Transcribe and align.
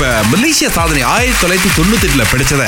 இப்ப 0.00 0.12
மலேசியா 0.32 0.68
சாதனை 0.76 1.00
ஆயிரத்தி 1.14 1.40
தொள்ளாயிரத்தி 1.40 1.70
தொண்ணூத்தி 1.78 2.06
எட்டுல 2.08 2.24
பிடிச்சத 2.30 2.62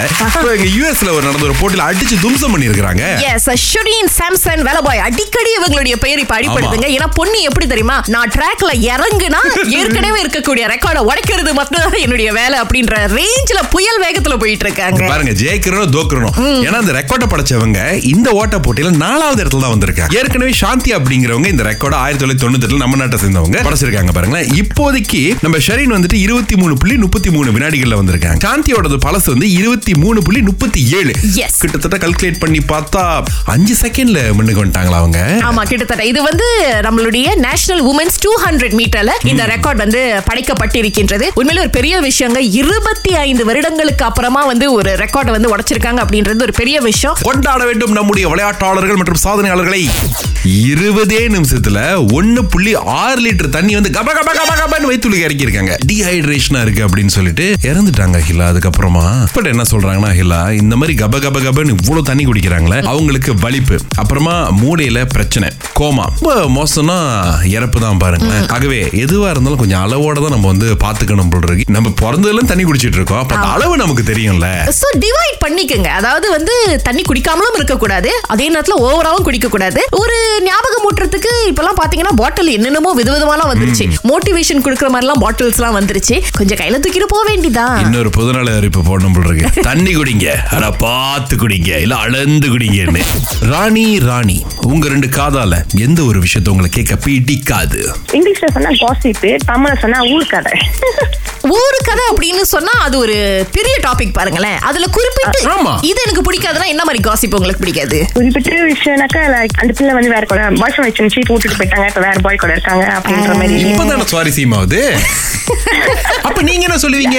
இங்க 0.56 0.66
யூஎஸ்ல 0.74 1.12
ஒரு 1.16 1.22
நடந்த 1.26 1.44
ஒரு 1.46 1.54
போட்டியில 1.60 1.84
அடிச்சு 1.90 2.16
தும்சம் 2.24 2.52
பண்ணிருக்காங்க 2.54 3.04
எஸ் 3.28 3.46
ஷுரீன் 3.68 4.10
சாம்சன் 4.16 4.62
வேலபாய் 4.66 5.00
அடிக்கடி 5.06 5.50
இவங்களுடைய 5.58 5.94
பெயர் 6.02 6.20
இப்ப 6.22 6.34
அடிப்படுதுங்க. 6.38 6.88
ஏன்னா 6.96 7.06
பொண்ணு 7.18 7.38
எப்படி 7.50 7.66
தெரியுமா 7.70 7.96
நான் 8.14 8.32
ட்ராக்ல 8.34 8.72
இறங்குனா 8.90 9.40
ஏற்கனவே 9.78 10.18
இருக்கக்கூடிய 10.24 10.66
ரெக்கார்டை 10.74 11.04
உடைக்கிறது 11.10 11.54
மட்டும்தான் 11.60 11.96
என்னுடைய 12.04 12.28
வேலை 12.40 12.58
அப்படின்ற 12.64 12.98
ரேஞ்சில 13.16 13.62
புயல் 13.74 14.00
வேகத்துல 14.04 14.36
போயிட்டு 14.42 14.66
இருக்காங்க. 14.68 15.00
பாருங்க 15.12 15.34
ஜெயிக்கிறனும் 15.42 15.94
தோக்குறனும் 15.96 16.36
ஏன்னா 16.66 16.82
அந்த 16.84 16.94
ரெக்கார்டை 16.98 17.30
படைச்சவங்க 17.32 17.80
இந்த 18.12 18.28
ஓட்ட 18.42 18.60
போட்டியில 18.66 18.92
நாலாவது 19.06 19.42
இடத்துல 19.44 19.64
தான் 19.66 19.74
வந்திருக்காங்க. 19.76 20.14
ஏற்கனவே 20.20 20.54
சாந்தி 20.62 20.92
அப்படிங்கிறவங்க 20.98 21.50
இந்த 21.54 21.66
ரெக்கார்டு 21.70 21.98
ஆயிரத்தி 22.02 22.24
தொள்ளாயிரத்தி 22.24 22.46
தொண்ணூத்தி 22.46 22.68
எட்டுல 22.68 22.84
நம்ம 22.84 23.00
நாட்டை 23.04 23.22
சேர்ந்தவங்க 23.24 23.64
படைச்சிருக்காங்க 23.70 24.14
பாருங்களேன். 24.18 24.52
இப்போதைக்கு 24.62 25.24
நம்ம 25.46 25.64
ஷரீன் 25.70 25.96
வந்துட்டு 25.98 26.20
இருபத்தி 26.28 26.54
மூணு 26.62 26.76
புள்ளி 26.82 26.96
முப்பத்தி 27.02 27.21
மூணு 27.30 27.50
வினாடிகள்ல 27.52 27.96
வந்திருக்காங்க. 28.00 28.36
சாந்தியோடது 28.44 28.96
பழசு 29.06 29.26
வந்து 29.26 29.50
இருபத்தி 29.50 29.94
மூணு 29.94 30.22
புள்ளி 30.22 30.42
முப்பத்தி 30.42 30.90
ஏழு. 30.92 31.12
Yes. 31.34 31.50
கிட்டத்தட்ட 31.58 32.06
கல்குலேட் 32.06 32.38
பண்ணி 32.38 32.58
பார்த்தா 32.58 33.24
அஞ்சு 33.44 33.74
செகண்ட்ல 33.74 34.32
முன்னுக்கு 34.32 34.64
வந்துட்டாங்களா 34.64 34.94
அவங்க? 34.94 35.40
ஆமா 35.42 35.62
கிட்டத்தட்ட. 35.62 36.04
இது 36.04 36.22
வந்து 36.22 36.44
நம்மளுடைய 36.80 37.34
நேஷனல் 37.34 37.84
உமன்ஸ் 37.84 38.18
டூ 38.20 38.30
ஹண்ட்ரட் 38.44 38.80
மீட்டர்ல 38.80 39.10
இந்த 39.24 39.46
ரெக்கார்ட் 39.46 39.76
வந்து 39.76 40.22
படைக்கப்பட்டிருக்கின்றது. 40.30 41.26
உண்மையில 41.36 41.58
ஒரு 41.58 41.70
பெரிய 41.70 42.00
விஷயங்க. 42.00 42.38
இருபத்தி 42.38 43.14
ஐந்து 43.14 43.44
வருடங்களுக்கு 43.44 44.04
அப்புறமா 44.04 44.46
வந்து 44.46 44.72
ஒரு 44.72 44.90
ரெக்கார்டை 44.94 45.30
வந்து 45.30 45.56
உடைச்சிருக்காங்க 45.56 46.00
அப்படின்றது 46.04 46.42
ஒரு 46.42 46.52
பெரிய 46.52 46.80
விஷயம். 46.80 47.16
கொண்டாட 47.22 47.64
வேண்டும் 47.64 47.92
நம்முடைய 47.92 48.28
விளையாட்டாளர்கள் 48.28 48.96
மற்றும் 48.96 49.22
சாதனையாளர்களை. 49.24 49.88
இருபதே 50.44 51.28
நிமிஷத்துல 51.28 52.12
ஒன்னு 52.12 52.44
புள்ளி 52.44 52.74
ஆறு 52.74 53.30
லிட்டர் 53.30 53.48
தண்ணி 53.48 53.74
வந்து 53.74 53.90
கப 53.90 54.02
கப 54.02 54.30
கப 54.38 54.54
கபன்னு 54.60 54.90
வயிற்றுல 54.90 55.14
இறக்கி 55.14 55.42
இருக்காங்க 55.42 55.78
டீஹைட்ரேஷனா 55.92 56.60
இருக்கு 56.62 56.86
அப்படின்னு 56.86 57.11
சொல்லிட்டு 57.16 57.46
இறந்துட்டாங்க 57.70 58.18
ஹிலா 58.28 58.46
அதுக்கப்புறமா. 58.52 59.04
பட் 59.34 59.48
என்ன 59.52 59.64
சொல்றாங்கன்னா 59.72 60.10
ஹிலா 60.18 60.40
இந்த 60.60 60.74
மாதிரி 60.80 60.94
கப 61.02 61.20
கப 61.24 61.40
கபன்னு 61.46 61.74
இவ்வளவு 61.78 62.08
தண்ணி 62.10 62.24
குடிக்கிறாங்களே 62.28 62.78
அவங்களுக்கு 62.92 63.32
வலிப்பு. 63.44 63.76
அப்புறமா 64.02 64.34
மூளையில 64.62 64.98
பிரச்சனை 65.14 65.48
கோமா. 65.78 66.06
ரொம்ப 66.14 66.32
மோசம்னா 66.56 66.96
இறப்பு 67.56 67.78
தான் 67.84 68.00
பாருங்களேன். 68.02 68.46
ஆகவே 68.56 68.80
எதுவா 69.04 69.28
இருந்தாலும் 69.34 69.60
கொஞ்சம் 69.62 69.82
அளவோட 69.84 70.16
தான் 70.24 70.34
நம்ம 70.36 70.48
வந்து 70.52 70.68
பாத்துக்கணும் 70.84 71.30
போல 71.32 71.46
இருக்கு. 71.48 71.66
நம்ம 71.76 71.92
பிறந்ததுல 72.02 72.44
தண்ணி 72.52 72.64
குடிச்சிட்டு 72.68 72.98
இருக்கோம் 73.00 73.20
அப்ப 73.22 73.36
அந்த 73.38 73.48
அளவு 73.56 73.74
நமக்கு 73.82 74.04
தெரியும்ல. 74.10 74.48
சோ 74.80 74.88
டிவைட் 75.04 75.38
பண்ணிக்கங்க. 75.44 75.88
அதாவது 76.00 76.26
வந்து 76.36 76.54
தண்ணி 76.88 77.04
குடிக்காமலும் 77.10 77.58
இருக்க 77.60 77.76
கூடாது 77.84 78.10
அதே 78.34 78.46
நேரத்துல 78.54 78.76
ஓவராவும் 78.88 79.26
குடிக்க 79.28 79.50
கூடாது 79.54 79.80
ஒரு 80.02 80.16
ஞாபகம் 80.48 80.86
ஊட்டுறதுக்கு 80.88 81.32
இப்பெல்லாம் 81.50 81.78
பாத்தீங்கன்னா 81.82 82.14
பாட்டில் 82.22 82.54
என்னென்னமோ 82.58 82.92
விதவிதமாலாம் 83.00 83.50
வந்துருச்சு. 83.52 83.86
மோட்டிவேஷன் 84.10 84.64
கொடுக்குற 84.66 84.90
மாதிரிலாம் 84.94 85.22
பாட்டில்ஸ் 85.24 85.58
எல்லாம் 85.60 85.78
வந்துருச்சு. 85.78 86.16
கொஞ்சம் 86.40 86.60
கையில 86.62 86.80
தூக்கிட்டு 87.02 87.12
போக 87.12 87.24
வேண்டியதான் 87.28 87.78
இன்னொரு 87.82 88.10
பொதுநல 88.10 88.54
அறிவிப்பு 88.56 88.82
போடணும் 88.82 89.14
போல 89.14 89.28
இருக்கு. 89.30 89.62
தண்ணி 89.62 89.92
குடிங்க. 89.96 90.26
ஆனா 90.52 90.68
பார்த்து 90.78 91.34
குடிங்க. 91.36 91.70
இல்ல 91.76 91.94
அளந்து 91.96 92.48
குடிங்கன்னு. 92.48 93.02
ராணி 93.46 93.86
ராணி 94.00 94.38
உங்க 94.66 94.88
ரெண்டு 94.88 95.08
காதால 95.10 95.54
எந்த 95.80 96.00
ஒரு 96.02 96.18
விஷயத்த 96.20 96.48
உங்களை 96.48 96.70
கேட்க 96.70 96.94
பிடிக்காது? 96.98 97.80
இங்கிலீஷ்ல 98.12 98.50
சொன்னா 98.52 98.72
காசிப்பு 98.82 99.30
தமிழ்ல 99.48 99.74
சொன்னா 99.80 100.00
ஊர்க்கதை 100.12 100.54
ஊரு 101.52 101.78
கதை 101.84 102.02
அப்படின்னு 102.10 102.42
சொன்னா 102.50 102.72
அது 102.82 102.96
ஒரு 102.98 103.14
பெரிய 103.52 103.74
டாபிக் 103.82 104.12
பாருங்களேன். 104.12 104.58
அதுல 104.60 104.86
குறிப்பிட்டு 104.92 105.40
ஆமா. 105.48 105.72
இது 105.82 105.98
எனக்கு 106.04 106.22
பிடிக்காதுன்னா 106.22 106.66
என்ன 106.66 106.82
மாதிரி 106.84 107.00
காசிப் 107.02 107.34
உங்களுக்கு 107.34 107.62
பிடிக்காது? 107.62 107.98
குறிப்பிட்ட 108.14 108.50
விஷயம்னாக்கா 108.68 109.22
லைக் 109.34 109.58
அந்த 109.58 109.72
பிள்ளை 109.72 109.94
வந்து 109.94 110.10
வேற 110.10 110.24
கூட 110.26 110.40
பாய் 110.60 110.72
ஃப்ரெண்ட் 110.74 111.02
வச்சு 111.02 111.26
போட்டுட்டு 111.30 111.58
போயிட்டாங்க 111.58 111.88
இப்ப 111.88 112.00
வேற 112.00 112.16
பாய் 112.22 112.36
கூட 112.36 112.52
இருக்காங்க 112.52 112.84
அப்படின்ற 112.96 113.34
மாதிரி. 113.34 113.56
இப்பதானே 113.64 114.06
சுவாரஸ்யமாவது 114.12 114.80
அப்ப 116.42 116.54
நீங்க 116.54 116.66
என்ன 116.68 116.78
சொல்லுவீங்க? 116.84 117.18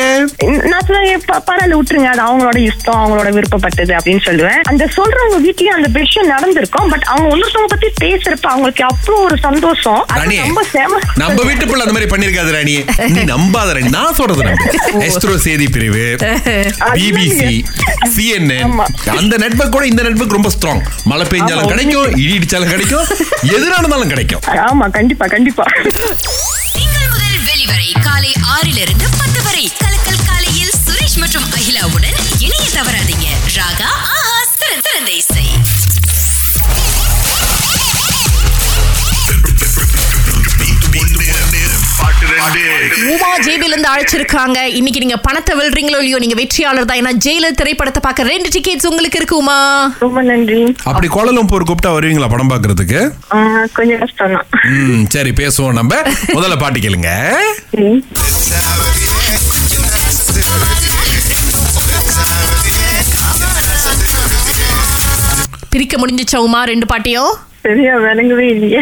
நான் 0.71 0.85
சொல்லுவேன் 0.88 1.21
பரவாயில்ல 1.49 1.75
விட்டுருங்க. 1.80 2.08
அது 2.14 2.21
அவங்களோட 2.25 2.58
இஷ்டம் 2.70 2.98
அவங்களோட 3.02 3.30
விருப்பப்பட்டது 3.36 3.93
அப்படின்னு 3.98 4.23
சொல்லுவேன். 4.25 4.59
அந்த 4.71 4.83
சொல்றவங்க 4.95 5.37
வீட்லயும் 5.45 5.75
அந்த 5.77 5.89
விஷயம் 5.99 6.27
நடந்திருக்கும். 6.33 6.89
பட் 6.93 7.05
அவங்க 7.11 7.27
ஒன்னொருத்தவங்க 7.33 7.70
பத்தி 7.73 7.89
பேசுறப்ப 8.02 8.48
அவங்களுக்கு 8.53 8.83
அவ்வளவு 8.89 9.23
ஒரு 9.27 9.37
சந்தோஷம். 9.45 10.02
ரொம்ப 10.48 10.64
செம 10.73 10.99
நம்ம 11.21 11.37
வீட்டு 11.49 11.67
பிள்ளை 11.70 11.83
அந்த 11.86 11.95
மாதிரி 11.98 12.09
பண்ணிருக்காது 12.14 12.52
ராணி 12.55 12.75
நீ 13.15 13.23
நம்பாத 13.31 13.70
ராணி. 13.77 13.93
நான் 13.98 14.17
சொல்றது 14.20 14.43
எஸ்ட்ரோ 15.08 15.37
செய்தி 15.48 15.67
பிரிவு 15.77 16.03
பிபிசி 16.98 17.53
சிஎன்என். 18.15 18.75
அந்த 19.19 19.33
நெட்வொர்க் 19.45 19.75
கூட 19.77 19.86
இந்த 19.93 20.03
நெட்வொர்க் 20.08 20.37
ரொம்ப 20.39 20.52
ஸ்ட்ராங் 20.58 20.83
மழை 21.11 21.27
பெஞ்சாலும் 21.33 21.71
கிடைக்கும் 21.73 22.09
இடி 22.23 22.36
இடிச்சாலும் 22.39 22.73
கிடைக்கும் 22.75 23.08
எது 23.55 23.65
நடந்தாலும் 23.75 24.14
கிடைக்கும். 24.15 24.43
ஆமா 24.67 24.87
கண்டிப்பா 24.99 25.27
கண்டிப்பா. 25.36 25.67
முதல் 27.65 27.75
வரை 27.75 27.91
காலை 28.01 28.31
ஆறிலிருந்து 28.41 29.05
பத்து 29.17 29.43
வரை. 29.43 29.71
கலக்கல் 29.83 30.25
காலையில் 30.25 30.71
சுரேஷ் 30.85 31.17
மற்றும் 31.17 31.43
அகிலாவுடன் 31.43 32.17
இணைய 32.39 32.69
தவறாதீங்க. 32.73 33.27
ராகா 33.55 34.02
உமா 43.14 43.30
ஜேபில 43.45 43.71
இருந்து 43.73 43.89
அழைச்சிருக்காங்க. 43.92 44.60
இன்னைக்கு 44.80 45.02
நீங்க 45.04 45.17
பணத்தை 45.27 45.54
வெல்றீங்களோ 45.60 45.99
இல்லையோ 46.02 46.20
நீங்க 46.23 46.38
வெற்றியாளர் 46.42 46.88
தான். 46.89 46.99
ஏன்னா 47.02 47.14
ஜெயிலர் 47.26 47.60
திரைப்படத்தை 47.61 48.02
பார்க்க 48.05 48.30
ரெண்டு 48.32 48.49
டிக்கெட்ஸ் 48.55 48.89
உங்களுக்கு 48.92 49.20
இருக்கு 49.21 49.38
உமா. 49.44 49.58
ரொம்ப 50.05 50.21
நன்றி. 50.30 50.61
அப்படி 50.92 51.10
கோலலம்பூர் 51.17 51.67
கூப்பிட்டா 51.70 51.93
வருவீங்களா 51.98 52.32
படம் 52.33 52.52
பாக்குறதுக்கு 52.54 53.02
கொஞ்சம் 53.80 54.02
கஷ்டம் 54.04 55.08
சரி 55.16 55.33
பேசுவோம் 55.42 55.77
நம்ம. 55.82 56.02
முதல்ல 56.38 56.58
பாட்டு 56.64 56.86
கேளுங்க. 56.88 57.11
பிரிக்க 65.73 65.95
முடிஞ்சுச்சா 65.98 66.39
உமா 66.48 66.61
ரெண்டு 66.72 66.86
பாட்டையும்? 66.92 67.34
சரியா 67.66 67.94
விளங்கவே 68.06 68.45
இல்லையே. 68.56 68.80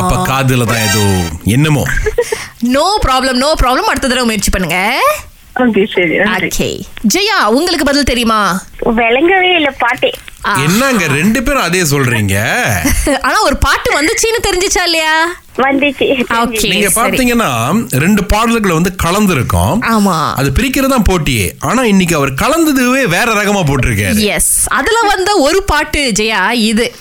அப்ப 0.00 0.14
காதுல 0.30 0.64
தான் 0.70 0.82
ஏதோ 0.88 1.04
என்னமோ. 1.56 1.84
நோ 2.74 2.84
ப்ராப்ளம் 3.06 3.38
நோ 3.44 3.50
ப்ராப்ளம் 3.62 3.88
அடுத்த 3.92 4.08
தடவை 4.08 4.26
முயற்சி 4.30 4.50
பண்ணுங்க. 4.54 4.78
ஓகே 5.64 5.82
சரி 5.94 6.14
நன்றி. 6.20 6.48
ஓகே 6.50 6.68
ஜெயா 7.14 7.38
உங்களுக்கு 7.58 7.88
பதில் 7.90 8.10
தெரியுமா? 8.12 8.40
விளங்கவே 9.00 9.50
இல்ல 9.60 9.70
பாட்டே. 9.84 10.10
என்னங்க 10.64 11.04
ரெண்டு 11.18 11.40
பேரும் 11.46 11.66
அதே 11.68 11.82
சொல்றீங்க? 11.92 12.36
ஆனா 13.26 13.38
ஒரு 13.48 13.56
பாட்டு 13.66 13.90
வந்துச்சுன்னு 13.98 14.46
தெரிஞ்சுச்சா 14.48 14.82
இல்லையா? 14.90 15.14
வந்துச்சு. 15.56 16.68
நீங்க. 16.68 16.88
பாத்தீங்கன்னா 16.94 17.50
ரெண்டு 17.90 18.24
பாடல்களை 18.24 18.76
வந்து 18.76 18.94
கலந்துருக்கோம். 19.02 19.78
ஆமா. 19.80 20.34
அது 20.34 20.52
பிரிக்கிறது 20.58 20.86
தான் 20.86 21.06
போட்டியே. 21.10 21.52
ஆனா 21.58 21.84
இன்னைக்கு 21.84 22.16
அவர் 22.16 22.32
கலந்ததுவே 22.32 23.04
வேற 23.04 23.34
ரகமா 23.34 23.62
போட்டிருக்காரு. 23.66 24.18
எஸ் 24.18 24.68
அதுல 24.68 25.00
வந்த 25.00 25.36
ஒரு 25.36 25.62
பாட்டு 25.62 26.12
ஜெயா 26.18 26.50
இது. 26.50 26.94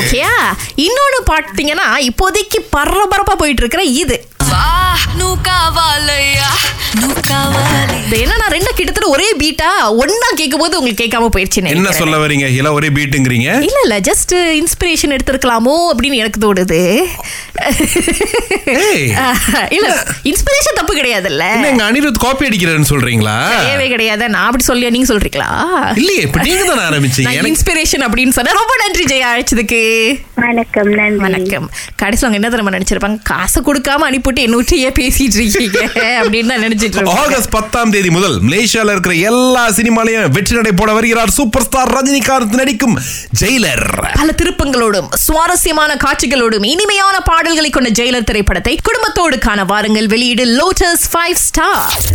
ஓகேயா 0.00 0.34
இன்னொன்னு 0.76 1.18
பாத்தீங்கன்னா 1.26 1.86
இப்போதைக்கு 1.98 2.58
பரபரப்பா 2.76 3.34
போயிட்டு 3.36 3.62
இருக்கிற 3.62 3.82
இது. 3.82 4.26
வா 5.14 5.20
நூ 5.20 5.28
காவாலையா 5.48 6.48
நூ 7.00 7.08
காவாலை 7.28 7.96
இது 8.06 8.16
என்னன்னா 8.24 8.46
ரெண்டு 8.54 8.70
கிட்டத்தட்ட 8.78 9.08
ஒரே 9.08 9.26
பீட்டா 9.42 9.68
ஒன்னா 10.00 10.28
கேட்கும் 10.40 10.62
போது 10.62 10.78
உங்களுக்கு 10.78 11.02
கேட்காம 11.04 11.28
போயிடுச்சுன்னு 11.34 11.70
என்ன. 11.74 11.92
சொல்ல 12.00 12.16
வரீங்க? 12.22 12.46
இல்ல 12.58 12.72
ஒரே 12.78 12.88
பீட்டுங்கிறீங்க 12.96 13.48
இல்ல 13.66 13.78
இல்ல 13.84 13.96
ஜஸ்ட் 14.08 14.34
இன்ஸ்பிரேஷன் 14.60 15.14
எடுத்திருக்கலாமோ 15.16 15.74
அப்படின்னு 15.92 16.20
எனக்கு. 16.22 16.40
இல்ல 19.76 19.86
இன்ஸ்பிரேஷன் 20.30 20.78
தப்பு 20.78 20.92
கிடையாதுல்ல. 20.98 21.44
என்ன 21.56 21.68
எங்க 21.72 21.84
அனிருத் 21.90 22.22
காப்பி 22.24 22.48
அடிக்கிறாருன்னு 22.48 22.90
சொல்றீங்களா? 22.92 23.36
தேவை 23.68 23.88
கிடையாது. 23.94 24.28
நான் 24.34 24.48
அப்படி 24.50 24.66
சொல்லியா 24.70 24.90
நீங்க 24.96 25.08
சொல்றீங்களா? 25.12 25.48
இல்லையே 26.02 26.22
இப்ப 26.28 26.42
நீங்க 26.48 26.64
தானே 26.70 26.84
ஆரம்பிச்சீங்க. 26.90 27.26
நான் 27.28 27.38
எனக்கு 27.40 27.52
இன்ஸ்பிரேஷன் 27.54 28.06
அப்படின்னு 28.08 28.36
சொன்னா 28.38 28.54
ரொம்ப 28.60 28.74
நன்றி 28.84 29.06
ஜெயா 29.14 29.30
அழைச்சதுக்கு. 29.34 29.82
வணக்கம் 30.46 30.92
நன்றி. 31.00 31.22
வணக்கம். 31.26 31.66
கடைசியில் 32.02 32.28
அவங்க 32.28 32.40
என்ன 32.40 32.50
தெரியுமா 32.54 32.76
நினைச்சிருப்பாங்க? 32.78 33.20
காசை 33.32 33.62
கொடுக்காம 33.68 34.06
அனுப்பிட்டு 34.10 34.46
என்னூற்றியே 34.46 34.90
பேசிட்டு 35.04 35.38
இருக்கீங்க 35.40 35.78
அப்படின்னு 36.20 36.50
தான் 36.52 36.64
நினைச்சிட்டு 36.66 37.16
ஆகஸ்ட் 37.22 37.50
பத்தாம் 37.50 37.90
தேதி 37.90 38.10
முதல் 38.10 38.36
மலேசியால 38.50 38.94
இருக்கிற 38.94 39.14
எல்லா 39.30 39.64
சினிமாலையும் 39.78 40.30
வெற்றி 40.36 40.54
நடை 40.56 40.72
போட 40.72 40.92
வருகிறார் 40.92 41.32
சூப்பர் 41.38 41.66
ஸ்டார் 41.66 41.92
ரஜினிகாந்த் 41.96 42.58
நடிக்கும் 42.60 42.96
ஜெயிலர். 43.40 43.86
பல 44.20 44.28
திருப்பங்களோடும் 44.42 45.08
சுவாரஸ்யமான 45.26 45.96
காட்சிகளோடும் 46.04 46.66
இனிமையான 46.74 47.16
பாடல்களை 47.30 47.70
கொண்ட 47.70 47.90
ஜெயிலர் 48.00 48.28
திரைப்படத்தை 48.30 48.74
குடும்பத்தோடு 48.82 49.38
காண 49.38 49.64
வாருங்கள். 49.64 50.06
வெளியீடு 50.06 50.46
லோட்டஸ் 50.60 51.06
ஃபைவ் 51.12 51.38
ஸ்டார் 51.48 52.06